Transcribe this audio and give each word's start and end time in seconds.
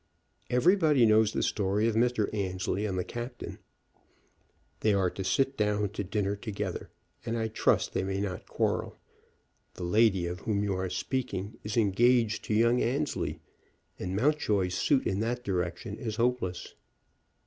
"Everybody 0.49 1.05
knows 1.05 1.31
the 1.31 1.43
story 1.43 1.87
of 1.87 1.93
Mr. 1.93 2.27
Annesley 2.33 2.87
and 2.87 2.97
the 2.97 3.03
captain." 3.03 3.59
"They 4.79 4.95
are 4.95 5.11
to 5.11 5.23
sit 5.23 5.55
down 5.55 5.89
to 5.89 6.03
dinner 6.03 6.35
together, 6.35 6.89
and 7.23 7.37
I 7.37 7.49
trust 7.49 7.93
they 7.93 8.01
may 8.01 8.19
not 8.19 8.47
quarrel. 8.47 8.97
The 9.75 9.83
lady 9.83 10.25
of 10.25 10.39
whom 10.39 10.63
you 10.63 10.73
are 10.73 10.89
speaking 10.89 11.59
is 11.63 11.77
engaged 11.77 12.43
to 12.45 12.55
young 12.55 12.81
Annesley, 12.81 13.41
and 13.99 14.15
Mountjoy's 14.15 14.73
suit 14.73 15.05
in 15.05 15.19
that 15.19 15.43
direction 15.43 15.99
is 15.99 16.15
hopeless." 16.15 16.73